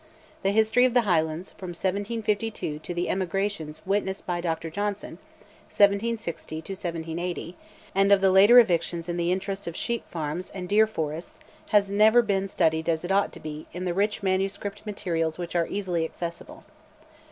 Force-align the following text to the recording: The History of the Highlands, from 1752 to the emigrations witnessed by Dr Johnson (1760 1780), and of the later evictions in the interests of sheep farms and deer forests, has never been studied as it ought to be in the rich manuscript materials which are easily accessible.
The 0.41 0.49
History 0.49 0.83
of 0.85 0.95
the 0.95 1.01
Highlands, 1.01 1.51
from 1.51 1.69
1752 1.73 2.79
to 2.79 2.93
the 2.95 3.07
emigrations 3.07 3.83
witnessed 3.85 4.25
by 4.25 4.41
Dr 4.41 4.71
Johnson 4.71 5.19
(1760 5.69 6.55
1780), 6.55 7.55
and 7.93 8.11
of 8.11 8.19
the 8.19 8.31
later 8.31 8.57
evictions 8.57 9.07
in 9.07 9.17
the 9.17 9.31
interests 9.31 9.67
of 9.67 9.75
sheep 9.75 10.03
farms 10.09 10.49
and 10.49 10.67
deer 10.67 10.87
forests, 10.87 11.37
has 11.67 11.91
never 11.91 12.23
been 12.23 12.47
studied 12.47 12.89
as 12.89 13.05
it 13.05 13.11
ought 13.11 13.31
to 13.33 13.39
be 13.39 13.67
in 13.73 13.85
the 13.85 13.93
rich 13.93 14.23
manuscript 14.23 14.83
materials 14.87 15.37
which 15.37 15.55
are 15.55 15.67
easily 15.67 16.03
accessible. 16.03 16.63